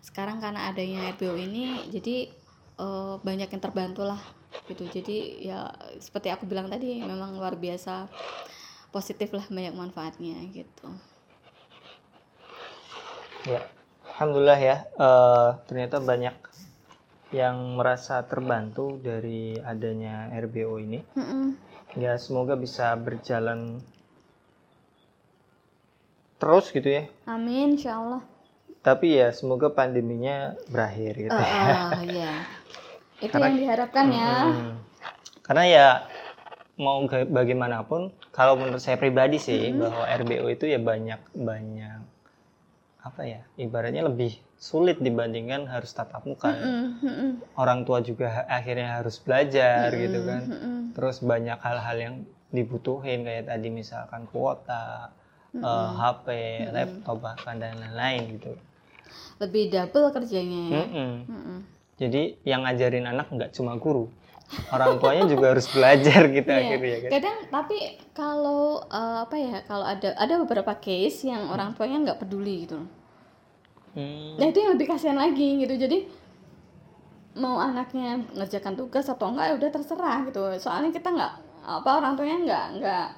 sekarang 0.00 0.40
karena 0.40 0.72
adanya 0.72 1.12
RBU 1.12 1.36
ini 1.36 1.84
jadi 1.92 2.32
uh, 2.80 3.20
banyak 3.20 3.52
yang 3.52 3.62
terbantu 3.62 4.08
lah 4.08 4.18
gitu. 4.72 4.88
Jadi 4.88 5.44
ya 5.44 5.68
seperti 6.00 6.32
aku 6.32 6.48
bilang 6.48 6.72
tadi 6.72 7.04
memang 7.04 7.36
luar 7.36 7.60
biasa 7.60 8.08
positif 8.88 9.36
lah 9.36 9.44
banyak 9.44 9.76
manfaatnya 9.76 10.40
gitu. 10.48 10.88
Ya, 13.44 13.68
alhamdulillah 14.16 14.60
ya. 14.64 14.76
Uh, 14.96 15.60
ternyata 15.68 16.00
banyak 16.00 16.36
yang 17.36 17.76
merasa 17.76 18.24
terbantu 18.24 18.96
dari 18.96 19.60
adanya 19.60 20.32
RBO 20.40 20.80
ini. 20.80 21.04
Mm 21.12 21.24
-mm 21.28 21.71
ya 21.96 22.16
semoga 22.16 22.56
bisa 22.56 22.92
berjalan 22.96 23.80
terus 26.40 26.72
gitu 26.72 26.88
ya. 26.88 27.04
Amin 27.28 27.76
insya 27.78 28.00
Allah 28.00 28.22
tapi 28.82 29.14
ya 29.14 29.30
semoga 29.30 29.70
pandeminya 29.70 30.58
berakhir 30.66 31.14
gitu. 31.14 31.30
Uh, 31.30 31.38
uh, 31.38 32.02
ya 32.02 32.34
itu 33.22 33.30
karena, 33.30 33.46
yang 33.46 33.58
diharapkan 33.62 34.06
ya. 34.10 34.30
Hmm, 34.50 34.72
karena 35.46 35.64
ya 35.70 35.86
mau 36.74 37.06
bagaimanapun 37.06 38.10
kalau 38.34 38.58
menurut 38.58 38.82
saya 38.82 38.98
pribadi 38.98 39.38
sih 39.38 39.70
hmm. 39.70 39.78
bahwa 39.78 40.04
RBO 40.26 40.46
itu 40.50 40.66
ya 40.66 40.82
banyak 40.82 41.22
banyak 41.30 42.02
apa 43.02 43.26
ya 43.26 43.40
ibaratnya 43.58 44.06
lebih 44.06 44.38
sulit 44.62 45.02
dibandingkan 45.02 45.66
harus 45.66 45.90
tatap 45.90 46.22
muka. 46.22 46.54
Mm 46.54 46.62
-mm, 46.62 46.86
mm 47.02 47.14
-mm. 47.18 47.30
Orang 47.58 47.82
tua 47.82 47.98
juga 47.98 48.46
akhirnya 48.46 49.02
harus 49.02 49.18
belajar 49.18 49.90
mm 49.90 49.94
-mm, 49.98 50.02
gitu 50.06 50.20
kan. 50.22 50.42
Mm 50.46 50.54
-mm. 50.54 50.78
Terus 50.94 51.16
banyak 51.18 51.58
hal-hal 51.58 51.96
yang 51.98 52.14
dibutuhin 52.54 53.26
kayak 53.26 53.50
tadi 53.50 53.68
misalkan 53.74 54.22
kuota, 54.30 55.10
mm 55.50 55.58
-mm. 55.58 55.66
uh, 55.66 55.90
HP, 55.98 56.26
mm 56.30 56.62
-mm. 56.62 56.72
laptop 56.78 57.16
bahkan 57.18 57.58
dan 57.58 57.74
lain-lain 57.82 58.38
gitu. 58.38 58.54
Lebih 59.42 59.64
double 59.74 60.08
kerjanya 60.14 60.60
ya. 60.70 60.84
Mm 60.86 60.88
-mm. 60.94 61.12
Mm 61.26 61.42
-mm. 61.42 61.58
Jadi 61.98 62.22
yang 62.46 62.62
ngajarin 62.62 63.06
anak 63.10 63.34
nggak 63.34 63.50
cuma 63.50 63.74
guru, 63.82 64.06
orang 64.72 65.00
tuanya 65.00 65.24
juga 65.28 65.56
harus 65.56 65.66
belajar 65.72 66.22
gitu 66.28 66.50
yeah. 66.50 66.60
akhirnya 66.60 66.96
kan. 67.00 67.10
Kadang 67.16 67.36
tapi 67.48 67.76
kalau 68.12 68.84
uh, 68.88 69.24
apa 69.24 69.36
ya 69.36 69.56
kalau 69.64 69.84
ada 69.84 70.12
ada 70.16 70.34
beberapa 70.44 70.72
case 70.76 71.28
yang 71.28 71.48
orang 71.48 71.72
tuanya 71.72 72.12
nggak 72.12 72.20
peduli 72.20 72.68
gitu 72.68 72.84
hmm. 73.96 74.40
nah 74.40 74.46
itu 74.48 74.58
yang 74.60 74.72
lebih 74.76 74.88
kasihan 74.88 75.18
lagi 75.18 75.64
gitu 75.64 75.74
jadi 75.76 75.98
mau 77.32 77.56
anaknya 77.56 78.20
ngerjakan 78.36 78.76
tugas 78.76 79.08
atau 79.08 79.32
enggak 79.32 79.52
ya 79.52 79.54
udah 79.56 79.70
terserah 79.72 80.18
gitu 80.28 80.40
soalnya 80.60 80.92
kita 80.92 81.08
nggak 81.08 81.32
apa 81.64 81.90
orang 81.96 82.12
tuanya 82.12 82.36
nggak 82.44 82.66
nggak 82.80 83.08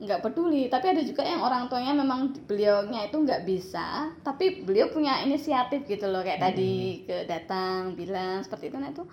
nggak 0.00 0.20
peduli 0.24 0.72
tapi 0.72 0.96
ada 0.96 1.02
juga 1.04 1.20
yang 1.24 1.44
orang 1.44 1.68
tuanya 1.68 1.92
memang 1.92 2.32
beliaunya 2.48 3.08
itu 3.08 3.20
nggak 3.20 3.44
bisa 3.44 4.08
tapi 4.24 4.64
beliau 4.64 4.88
punya 4.88 5.20
inisiatif 5.24 5.84
gitu 5.84 6.08
loh 6.08 6.24
kayak 6.24 6.40
hmm. 6.40 6.46
tadi 6.48 6.72
ke 7.04 7.16
datang 7.28 7.92
bilang 7.96 8.40
seperti 8.40 8.72
itu 8.72 8.76
nah 8.80 8.88
itu 8.88 9.04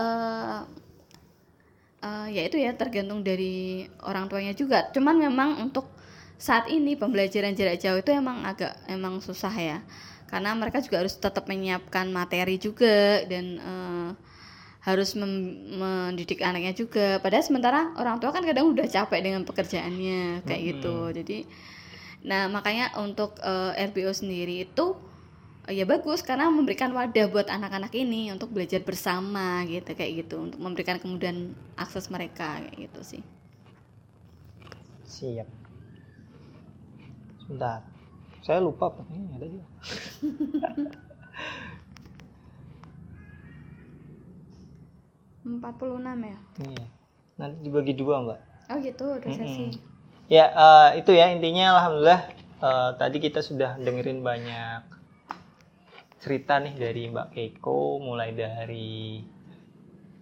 uh, 0.00 0.64
uh, 2.00 2.26
ya 2.32 2.42
itu 2.48 2.56
ya 2.56 2.72
tergantung 2.72 3.20
dari 3.20 3.84
orang 4.00 4.32
tuanya 4.32 4.56
juga. 4.56 4.88
Cuman 4.96 5.20
memang 5.20 5.60
untuk 5.60 5.84
saat 6.40 6.72
ini 6.72 6.96
pembelajaran 6.96 7.52
jarak 7.52 7.76
jauh 7.76 8.00
itu 8.00 8.10
emang 8.16 8.48
agak 8.48 8.72
emang 8.88 9.20
susah 9.20 9.52
ya. 9.52 9.78
Karena 10.32 10.56
mereka 10.56 10.80
juga 10.80 11.04
harus 11.04 11.18
tetap 11.18 11.44
menyiapkan 11.44 12.08
materi 12.08 12.56
juga 12.56 13.20
dan 13.28 13.60
uh, 13.60 14.10
harus 14.80 15.12
mendidik 15.12 16.40
anaknya 16.40 16.72
juga. 16.72 17.20
Padahal 17.20 17.44
sementara 17.44 17.92
orang 18.00 18.16
tua 18.16 18.32
kan 18.32 18.40
kadang 18.40 18.72
udah 18.72 18.88
capek 18.88 19.20
dengan 19.20 19.44
pekerjaannya 19.44 20.48
kayak 20.48 20.60
hmm. 20.60 20.68
gitu 20.72 20.96
jadi 21.12 21.38
nah 22.20 22.52
makanya 22.52 22.92
untuk 23.00 23.40
uh, 23.40 23.72
RBO 23.72 24.12
sendiri 24.12 24.68
itu 24.68 24.92
ya 25.68 25.84
bagus 25.84 26.24
karena 26.24 26.48
memberikan 26.48 26.94
wadah 26.96 27.26
buat 27.28 27.50
anak-anak 27.52 27.92
ini 27.92 28.32
untuk 28.32 28.48
belajar 28.54 28.80
bersama 28.80 29.60
gitu 29.68 29.92
kayak 29.92 30.24
gitu 30.24 30.40
untuk 30.40 30.58
memberikan 30.62 30.96
kemudahan 30.96 31.52
akses 31.76 32.08
mereka 32.08 32.62
kayak 32.64 32.88
gitu 32.88 33.00
sih 33.04 33.22
siap 35.04 35.48
sebentar 37.44 37.84
saya 38.40 38.64
lupa 38.64 38.88
ini 39.12 39.28
ada 39.36 39.46
juga 39.46 39.66
46 45.58 46.04
ya. 46.04 46.38
Iya. 46.60 46.86
Nanti 47.40 47.56
dibagi 47.64 47.92
dua, 47.96 48.20
Mbak. 48.22 48.38
Oh 48.70 48.78
gitu, 48.78 49.04
udah 49.18 49.30
sesi. 49.34 49.66
Ya, 50.30 50.46
eh, 50.52 51.02
itu 51.02 51.10
ya 51.10 51.32
intinya 51.34 51.74
alhamdulillah 51.80 52.22
eh, 52.62 52.90
tadi 53.00 53.16
kita 53.18 53.42
sudah 53.42 53.74
dengerin 53.82 54.22
banyak 54.22 54.84
cerita 56.20 56.60
nih 56.60 56.76
dari 56.76 57.08
Mbak 57.08 57.28
Keiko 57.32 57.98
mulai 57.98 58.36
dari 58.36 59.24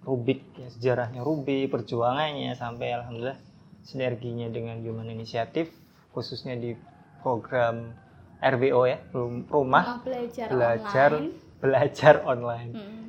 Rubik 0.07 0.57
ya 0.57 0.69
sejarahnya 0.73 1.21
Rubik, 1.21 1.69
perjuangannya 1.69 2.57
sampai 2.57 2.97
alhamdulillah 2.97 3.37
sinerginya 3.85 4.49
dengan 4.49 4.81
Human 4.81 5.11
Initiative 5.11 5.69
khususnya 6.15 6.57
di 6.57 6.73
program 7.21 7.93
RBO 8.39 8.87
ya, 8.87 9.03
rum- 9.11 9.45
rumah 9.51 9.99
Rumah 9.99 10.01
belajar, 10.07 10.47
belajar 10.49 11.11
online. 11.13 11.35
belajar 11.59 12.15
online. 12.25 12.71
Mm. 12.73 13.05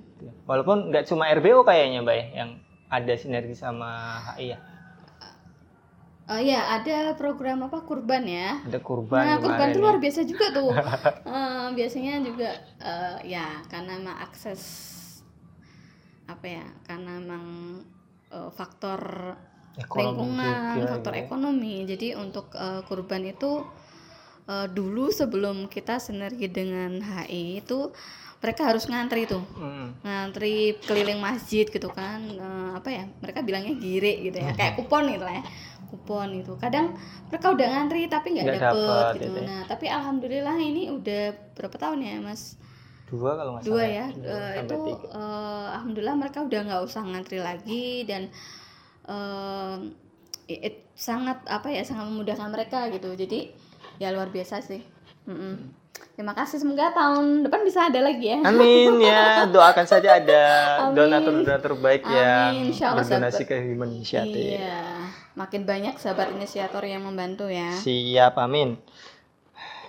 Walaupun 0.49 0.89
nggak 0.89 1.05
cuma 1.07 1.29
RBO 1.29 1.61
kayaknya 1.63 2.01
Mbak 2.01 2.15
ya 2.17 2.25
yang 2.43 2.49
ada 2.89 3.13
sinergi 3.13 3.53
sama 3.53 4.17
HI 4.35 4.57
ya. 4.57 4.57
Oh 6.29 6.37
iya, 6.37 6.61
ada 6.69 7.17
program 7.17 7.65
apa 7.65 7.81
kurban 7.81 8.21
ya. 8.21 8.61
Ada 8.61 8.77
kurban 8.79 9.25
Nah, 9.25 9.37
kurban 9.39 9.67
itu 9.67 9.77
ya. 9.77 9.83
luar 9.83 9.97
biasa 9.97 10.19
juga 10.23 10.45
tuh. 10.51 10.69
Eh, 11.29 11.67
biasanya 11.73 12.21
juga 12.21 12.49
eh, 12.79 13.17
ya 13.27 13.65
karena 13.65 13.97
emang 13.97 14.17
akses 14.19 14.61
apa 16.25 16.45
ya? 16.45 16.65
Karena 16.83 17.17
emang 17.17 17.45
eh, 18.29 18.49
faktor 18.51 19.01
Ekonomi 19.73 20.05
lingkungan, 20.05 20.75
juga 20.75 20.87
faktor 20.91 21.13
gitu 21.13 21.17
ya. 21.17 21.25
ekonomi. 21.25 21.75
Jadi 21.87 22.07
untuk 22.13 22.45
eh, 22.53 22.81
kurban 22.85 23.23
itu 23.25 23.51
eh, 24.45 24.67
dulu 24.67 25.09
sebelum 25.09 25.65
kita 25.65 25.97
sinergi 25.97 26.45
dengan 26.45 27.01
HI 27.01 27.59
itu 27.59 27.89
mereka 28.39 28.69
harus 28.69 28.85
ngantri 28.85 29.25
tuh. 29.25 29.43
Mm. 29.51 29.99
ngantri 29.99 30.55
keliling 30.79 31.19
masjid 31.19 31.65
gitu 31.65 31.89
kan 31.89 32.21
Eh, 32.23 32.71
apa 32.71 32.87
ya 32.87 33.03
mereka 33.19 33.41
bilangnya 33.41 33.73
gire 33.75 34.13
gitu 34.21 34.37
ya 34.37 34.53
kayak 34.53 34.77
kupon 34.77 35.09
gitu 35.09 35.25
lah 35.25 35.35
ya 35.35 35.43
kupon 35.89 36.29
itu 36.37 36.53
kadang 36.55 36.93
mereka 37.27 37.47
udah 37.49 37.67
ngantri 37.67 38.05
tapi 38.07 38.27
nggak 38.31 38.45
dapet, 38.53 38.61
dapet 38.61 39.05
gitu 39.17 39.23
gitu 39.25 39.39
ya. 39.41 39.47
nah 39.49 39.61
tapi 39.65 39.85
alhamdulillah 39.89 40.55
ini 40.55 40.83
udah 40.89 41.23
berapa 41.57 41.75
tahun 41.75 41.99
ya 42.05 42.15
mas 42.21 42.55
Dua 43.09 43.33
kalau 43.33 43.57
nggak 43.57 43.65
dua 43.65 43.81
salah. 43.81 43.89
ya 43.89 44.05
Dua 44.13 44.37
sampai 44.53 44.63
itu 44.69 44.77
tiga. 44.85 45.07
eh, 45.11 45.67
alhamdulillah 45.73 46.15
mereka 46.15 46.39
udah 46.45 46.59
nggak 46.61 46.81
usah 46.85 47.01
ngantri 47.03 47.39
lagi 47.41 47.85
dan 48.05 48.21
eh, 49.07 49.75
i- 50.47 50.61
it- 50.63 50.85
sangat 50.93 51.41
apa 51.47 51.67
ya 51.71 51.81
sangat 51.81 52.05
memudahkan 52.07 52.49
mereka 52.51 52.91
gitu 52.91 53.09
jadi 53.15 53.49
ya 53.97 54.11
luar 54.11 54.29
biasa 54.29 54.61
sih 54.61 54.81
Mm-mm. 55.25 55.55
Terima 56.19 56.35
kasih 56.35 56.59
semoga 56.59 56.91
tahun 56.91 57.47
depan 57.47 57.63
bisa 57.63 57.87
ada 57.87 58.03
lagi 58.03 58.27
ya 58.27 58.43
Amin 58.43 58.99
ya, 58.99 59.23
doakan 59.55 59.87
saja 59.87 60.19
ada 60.19 60.43
donatur-donatur 60.91 61.79
baik 61.79 62.03
yang 62.03 62.59
Amin, 62.59 62.75
insya 62.75 62.91
Allah, 62.91 63.07
berdonasi 63.07 63.47
sahabat. 63.47 63.55
ke 63.55 63.63
Human 63.63 63.89
Initiative. 63.95 64.59
Iya, 64.59 64.83
makin 65.39 65.63
banyak 65.63 65.95
sahabat 65.95 66.35
inisiator 66.35 66.83
yang 66.83 67.07
membantu 67.07 67.47
ya. 67.47 67.71
Siap, 67.71 68.35
amin. 68.35 68.75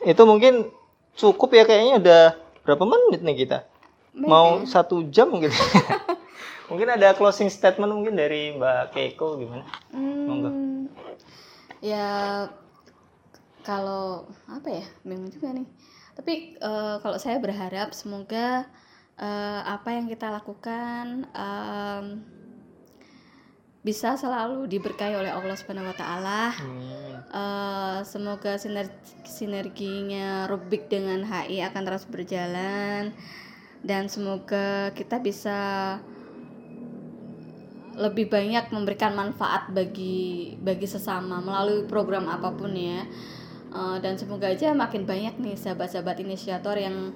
Itu 0.06 0.22
mungkin 0.22 0.70
cukup 1.18 1.50
ya 1.50 1.66
kayaknya 1.66 1.94
udah 1.98 2.24
berapa 2.62 2.84
menit 2.86 3.26
nih 3.26 3.36
kita? 3.42 3.66
Baik 4.14 4.30
Mau 4.30 4.62
ya. 4.62 4.70
satu 4.70 5.10
jam 5.10 5.34
mungkin. 5.34 5.50
mungkin 6.70 6.94
ada 6.94 7.10
closing 7.18 7.50
statement 7.50 7.90
mungkin 7.90 8.14
dari 8.14 8.54
Mbak 8.54 8.94
Keiko 8.94 9.34
gimana? 9.34 9.66
Monggo. 9.98 10.46
Hmm, 10.46 10.86
ya 11.82 12.06
kalau 13.66 14.30
apa 14.46 14.70
ya, 14.70 14.86
bingung 15.02 15.34
juga 15.34 15.50
nih. 15.58 15.66
Tapi 16.14 16.56
eh, 16.56 16.96
kalau 17.00 17.16
saya 17.16 17.38
berharap 17.38 17.92
semoga 17.92 18.66
eh, 19.16 19.60
apa 19.64 19.88
yang 19.94 20.06
kita 20.06 20.28
lakukan 20.28 21.28
em, 21.30 22.04
bisa 23.80 24.12
selalu 24.12 24.68
diberkahi 24.68 25.16
oleh 25.16 25.32
Allah 25.32 25.56
Subhanahu 25.56 25.88
Wa 25.88 25.96
Taala. 25.96 26.44
Eh, 27.30 27.98
semoga 28.04 28.58
siner- 28.58 28.92
sinerginya 29.24 30.44
Rubik 30.44 30.90
dengan 30.90 31.24
HI 31.24 31.62
akan 31.64 31.82
terus 31.86 32.04
berjalan 32.04 33.14
dan 33.80 34.12
semoga 34.12 34.92
kita 34.92 35.16
bisa 35.24 35.58
lebih 37.96 38.28
banyak 38.28 38.72
memberikan 38.72 39.12
manfaat 39.12 39.68
bagi 39.72 40.56
bagi 40.56 40.88
sesama 40.88 41.40
melalui 41.40 41.84
program 41.84 42.28
apa 42.28 42.48
pun 42.52 42.72
ya 42.72 43.04
Eh, 43.70 43.98
dan 44.02 44.18
semoga 44.18 44.50
aja 44.50 44.74
makin 44.74 45.06
banyak 45.06 45.38
nih 45.38 45.54
sahabat-sahabat 45.54 46.18
inisiator 46.26 46.74
yang 46.74 47.14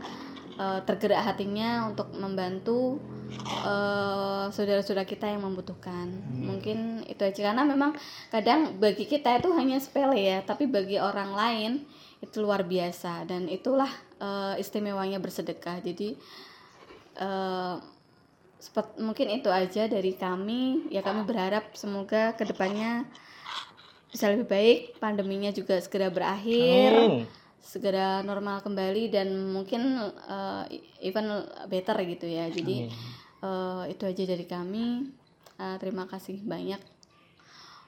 eh, 0.55 0.81
tergerak 0.87 1.27
hatinya 1.27 1.91
untuk 1.91 2.15
membantu 2.15 3.03
eh, 3.67 4.47
saudara-saudara 4.55 5.03
kita 5.03 5.27
yang 5.27 5.43
membutuhkan. 5.43 6.15
Mungkin 6.31 7.03
itu 7.11 7.23
aja. 7.27 7.51
Karena 7.51 7.67
memang 7.67 7.99
kadang 8.31 8.79
bagi 8.79 9.11
kita 9.11 9.43
itu 9.43 9.51
hanya 9.59 9.83
sepele 9.83 10.19
ya 10.23 10.39
tapi 10.47 10.71
bagi 10.71 11.03
orang 11.03 11.35
lain 11.35 11.73
itu 12.23 12.39
luar 12.39 12.63
biasa. 12.63 13.27
Dan 13.27 13.51
itulah 13.51 13.91
eh, 14.23 14.55
istimewanya 14.63 15.19
bersedekah. 15.19 15.83
Jadi 15.83 16.15
sepet- 18.59 18.99
mungkin 18.99 19.31
itu 19.31 19.47
aja 19.51 19.87
dari 19.87 20.19
kami. 20.19 20.91
Ya 20.91 21.03
kami 21.03 21.27
berharap 21.27 21.75
semoga 21.75 22.35
ke 22.39 22.47
depannya 22.47 23.07
bisa 24.15 24.31
lebih 24.31 24.47
baik 24.47 24.79
pandeminya 25.03 25.51
juga 25.51 25.83
segera 25.83 26.07
berakhir 26.07 26.95
Amin. 26.95 27.27
segera 27.59 28.23
normal 28.23 28.63
kembali 28.63 29.11
dan 29.11 29.35
mungkin 29.51 29.99
eh, 30.31 30.65
even 31.03 31.27
better 31.67 31.99
gitu 32.07 32.31
ya 32.31 32.47
jadi 32.47 32.87
eh, 33.43 33.83
itu 33.91 34.07
aja 34.07 34.23
dari 34.23 34.47
kami 34.47 35.11
Eh, 35.55 35.77
terima 35.79 36.03
kasih 36.11 36.43
banyak 36.43 36.83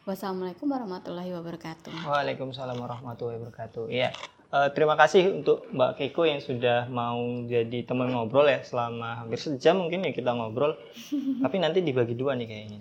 wassalamualaikum 0.06 0.70
warahmatullahi 0.70 1.34
wabarakatuh 1.34 1.90
Waalaikumsalam 2.06 2.78
warahmatullahi 2.78 3.42
wabarakatuh. 3.42 3.90
Iya. 3.90 4.14
Eh, 4.54 4.68
terima 4.70 4.94
kasih 4.94 5.42
untuk 5.42 5.66
Mbak 5.74 5.98
Keiko 5.98 6.22
yang 6.30 6.38
sudah 6.38 6.86
mau 6.86 7.18
jadi 7.50 7.82
teman 7.82 8.14
ngobrol 8.14 8.46
ya 8.46 8.62
selama 8.62 9.26
hampir 9.26 9.42
sejam 9.42 9.82
mungkin 9.82 10.06
ya 10.06 10.14
kita 10.14 10.30
ngobrol. 10.30 10.78
Tapi 11.42 11.56
nanti 11.58 11.82
dibagi 11.82 12.14
dua 12.14 12.38
nih 12.38 12.46
kayaknya, 12.46 12.78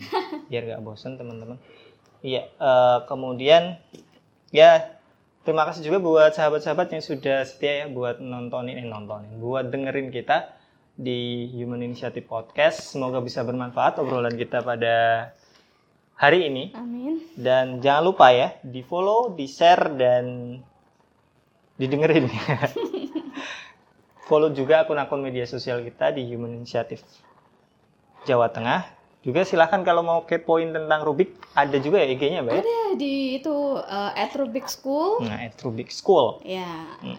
biar 0.53 0.63
nggak 0.69 0.81
bosan 0.85 1.17
teman-teman. 1.17 1.57
Iya. 2.21 2.47
eh, 2.47 2.99
kemudian 3.09 3.79
ya 4.53 4.95
terima 5.43 5.67
kasih 5.67 5.87
juga 5.87 5.99
buat 5.99 6.31
sahabat-sahabat 6.31 6.95
yang 6.95 7.03
sudah 7.03 7.43
setia 7.43 7.83
ya 7.83 7.85
buat 7.89 8.21
nontonin 8.21 8.79
eh 8.79 8.87
nontonin, 8.87 9.39
buat 9.41 9.67
dengerin 9.69 10.09
kita 10.13 10.55
di 10.95 11.51
Human 11.59 11.83
Initiative 11.83 12.23
Podcast. 12.23 12.95
Semoga 12.95 13.19
bisa 13.19 13.43
bermanfaat 13.43 13.99
obrolan 13.99 14.33
kita 14.39 14.63
pada 14.63 15.29
hari 16.15 16.47
ini. 16.47 16.71
amin 16.71 17.19
Dan 17.35 17.83
jangan 17.83 18.03
lupa 18.07 18.31
ya, 18.31 18.55
di 18.63 18.79
follow, 18.79 19.35
di 19.35 19.45
share, 19.45 19.91
dan 19.99 20.25
didengerin. 21.75 22.31
follow 24.27 24.49
juga 24.55 24.87
akun-akun 24.87 25.21
media 25.21 25.45
sosial 25.45 25.83
kita 25.85 26.15
di 26.15 26.25
Human 26.31 26.63
Initiative 26.63 27.03
Jawa 28.25 28.49
Tengah. 28.49 29.04
Juga 29.25 29.41
silahkan 29.41 29.81
kalau 29.81 29.99
mau 29.99 30.21
kepoin 30.21 30.69
tentang 30.69 31.01
Rubik, 31.01 31.33
ada 31.51 31.73
juga 31.75 31.97
ya 31.97 32.07
IG-nya, 32.07 32.39
Mbak 32.39 32.53
ya? 32.53 32.61
ada 32.61 32.77
di 32.93 33.13
itu 33.35 33.55
eh, 33.75 34.11
at 34.15 34.31
Rubik 34.31 34.69
School 34.69 35.25
Nah, 35.25 35.41
at 35.41 35.57
Rubik 35.57 35.89
School. 35.89 36.39
ya 36.39 36.69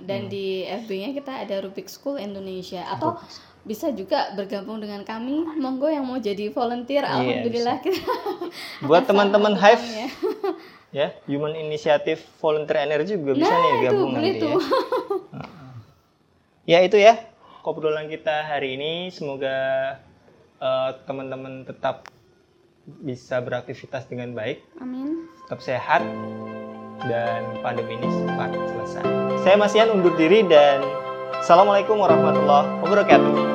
dan 0.01 0.31
di 0.31 0.63
FB-nya 0.63 1.11
kita 1.13 1.43
ada 1.43 1.59
Rubik 1.61 1.87
School 1.87 2.17
Indonesia 2.17 2.87
atau 2.89 3.19
bisa 3.61 3.91
juga 3.91 4.31
bergabung 4.33 4.79
dengan 4.79 5.03
kami 5.03 5.43
monggo 5.59 5.91
yang 5.91 6.07
mau 6.07 6.15
jadi 6.17 6.49
volunteer 6.49 7.03
Iya, 7.03 7.11
alhamdulillah 7.11 7.77
kita 7.83 7.99
Buat 8.87 9.05
teman-teman 9.05 9.59
Hive, 9.59 9.83
ya. 9.83 10.09
ya, 10.95 11.09
Human 11.27 11.59
Initiative 11.59 12.23
Volunteer 12.39 12.87
Energy 12.87 13.19
juga 13.19 13.35
bisa 13.35 13.51
nah 13.51 13.59
nih 13.59 13.71
itu 13.73 13.83
gabung 13.83 14.11
nanti 14.15 14.31
tuh 14.39 14.55
ya. 14.55 15.43
Ya 16.67 16.79
itu 16.83 16.95
ya, 16.97 17.15
obrolan 17.63 18.07
kita 18.07 18.43
hari 18.45 18.75
ini. 18.75 19.11
Semoga 19.11 19.55
eh, 20.61 20.91
teman-teman 21.05 21.65
tetap 21.67 22.09
bisa 22.87 23.43
beraktivitas 23.43 24.07
dengan 24.07 24.31
baik, 24.31 24.63
amin 24.79 25.27
tetap 25.47 25.63
sehat, 25.63 26.03
dan 27.07 27.43
pandemi 27.63 27.95
ini 28.03 28.09
cepat 28.11 28.51
selesai. 28.51 29.05
Saya 29.47 29.55
Mas 29.55 29.75
Ian 29.79 29.95
undur 29.95 30.15
diri 30.19 30.43
dan 30.43 30.83
Assalamualaikum 31.39 32.03
warahmatullahi 32.03 32.83
wabarakatuh. 32.83 33.46